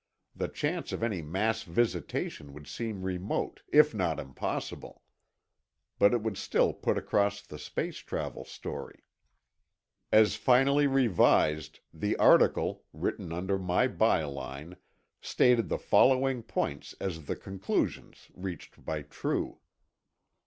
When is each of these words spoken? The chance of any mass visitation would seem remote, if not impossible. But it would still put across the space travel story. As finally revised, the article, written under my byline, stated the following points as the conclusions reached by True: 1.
The 0.35 0.47
chance 0.47 0.91
of 0.91 1.03
any 1.03 1.21
mass 1.21 1.61
visitation 1.61 2.53
would 2.53 2.65
seem 2.65 3.03
remote, 3.03 3.61
if 3.71 3.93
not 3.93 4.19
impossible. 4.19 5.03
But 5.99 6.11
it 6.11 6.23
would 6.23 6.39
still 6.39 6.73
put 6.73 6.97
across 6.97 7.39
the 7.43 7.59
space 7.59 7.97
travel 7.97 8.43
story. 8.43 9.03
As 10.11 10.33
finally 10.37 10.87
revised, 10.87 11.81
the 11.93 12.17
article, 12.17 12.83
written 12.93 13.31
under 13.31 13.59
my 13.59 13.87
byline, 13.87 14.75
stated 15.21 15.69
the 15.69 15.77
following 15.77 16.41
points 16.41 16.95
as 16.99 17.25
the 17.27 17.35
conclusions 17.35 18.31
reached 18.33 18.83
by 18.83 19.03
True: 19.03 19.49
1. 19.49 19.57